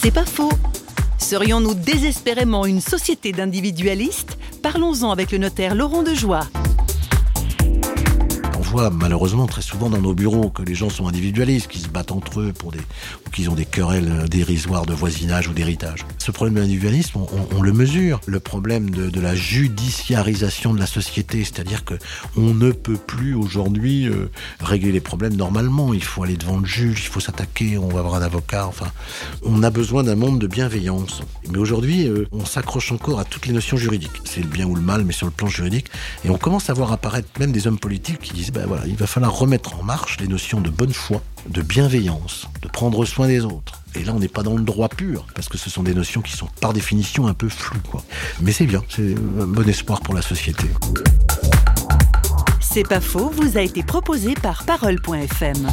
C'est 0.00 0.12
pas 0.12 0.24
faux. 0.24 0.52
Serions-nous 1.18 1.74
désespérément 1.74 2.66
une 2.66 2.80
société 2.80 3.32
d'individualistes? 3.32 4.38
Parlons-en 4.62 5.10
avec 5.10 5.32
le 5.32 5.38
notaire 5.38 5.74
Laurent 5.74 6.04
Dejoie 6.04 6.46
voit 8.68 8.90
malheureusement 8.90 9.46
très 9.46 9.62
souvent 9.62 9.88
dans 9.88 10.00
nos 10.00 10.14
bureaux 10.14 10.50
que 10.50 10.62
les 10.62 10.74
gens 10.74 10.90
sont 10.90 11.08
individualistes, 11.08 11.68
qu'ils 11.68 11.80
se 11.80 11.88
battent 11.88 12.12
entre 12.12 12.40
eux 12.40 12.52
pour 12.52 12.70
des, 12.70 12.78
ou 12.78 13.30
qu'ils 13.30 13.48
ont 13.48 13.54
des 13.54 13.64
querelles 13.64 14.26
dérisoires 14.28 14.84
de 14.84 14.92
voisinage 14.92 15.48
ou 15.48 15.54
d'héritage. 15.54 16.04
Ce 16.18 16.30
problème 16.30 16.54
de 16.54 16.60
l'individualisme, 16.60 17.20
on, 17.56 17.62
le 17.62 17.72
mesure. 17.72 18.20
Le 18.26 18.40
problème 18.40 18.90
de, 18.90 19.20
la 19.20 19.34
judiciarisation 19.34 20.74
de 20.74 20.78
la 20.78 20.86
société, 20.86 21.44
c'est-à-dire 21.44 21.84
que 21.84 21.94
on 22.36 22.54
ne 22.54 22.70
peut 22.70 22.96
plus 22.96 23.34
aujourd'hui 23.34 24.06
euh, 24.06 24.30
régler 24.60 24.92
les 24.92 25.00
problèmes 25.00 25.34
normalement. 25.34 25.94
Il 25.94 26.04
faut 26.04 26.22
aller 26.22 26.36
devant 26.36 26.58
le 26.58 26.66
juge, 26.66 27.04
il 27.04 27.08
faut 27.08 27.20
s'attaquer, 27.20 27.78
on 27.78 27.88
va 27.88 28.00
avoir 28.00 28.16
un 28.16 28.22
avocat. 28.22 28.66
Enfin, 28.66 28.86
on 29.42 29.62
a 29.62 29.70
besoin 29.70 30.04
d'un 30.04 30.16
monde 30.16 30.38
de 30.38 30.46
bienveillance. 30.46 31.22
Mais 31.50 31.58
aujourd'hui, 31.58 32.06
euh, 32.06 32.28
on 32.32 32.44
s'accroche 32.44 32.92
encore 32.92 33.18
à 33.18 33.24
toutes 33.24 33.46
les 33.46 33.54
notions 33.54 33.78
juridiques. 33.78 34.20
C'est 34.24 34.42
le 34.42 34.48
bien 34.48 34.66
ou 34.66 34.74
le 34.74 34.82
mal, 34.82 35.04
mais 35.04 35.12
sur 35.12 35.26
le 35.26 35.32
plan 35.32 35.48
juridique. 35.48 35.86
Et 36.24 36.30
on 36.30 36.38
commence 36.38 36.68
à 36.68 36.74
voir 36.74 36.92
apparaître 36.92 37.28
même 37.40 37.52
des 37.52 37.66
hommes 37.66 37.78
politiques 37.78 38.20
qui 38.20 38.34
disent 38.34 38.52
ben 38.66 38.80
il 38.86 38.96
va 38.96 39.06
falloir 39.06 39.36
remettre 39.36 39.78
en 39.78 39.82
marche 39.82 40.18
les 40.20 40.26
notions 40.26 40.60
de 40.60 40.70
bonne 40.70 40.92
foi, 40.92 41.22
de 41.48 41.62
bienveillance, 41.62 42.48
de 42.62 42.68
prendre 42.68 43.04
soin 43.04 43.28
des 43.28 43.44
autres. 43.44 43.82
Et 43.94 44.04
là, 44.04 44.12
on 44.14 44.18
n'est 44.18 44.28
pas 44.28 44.42
dans 44.42 44.56
le 44.56 44.62
droit 44.62 44.88
pur, 44.88 45.26
parce 45.34 45.48
que 45.48 45.58
ce 45.58 45.70
sont 45.70 45.82
des 45.82 45.94
notions 45.94 46.20
qui 46.20 46.36
sont 46.36 46.48
par 46.60 46.72
définition 46.72 47.26
un 47.26 47.34
peu 47.34 47.48
floues. 47.48 47.78
Mais 48.40 48.52
c'est 48.52 48.66
bien, 48.66 48.82
c'est 48.88 49.14
un 49.40 49.46
bon 49.46 49.68
espoir 49.68 50.00
pour 50.00 50.14
la 50.14 50.22
société. 50.22 50.66
C'est 52.60 52.86
pas 52.86 53.00
faux, 53.00 53.30
vous 53.30 53.56
a 53.56 53.62
été 53.62 53.82
proposé 53.82 54.34
par 54.34 54.64
Parole.fm. 54.64 55.66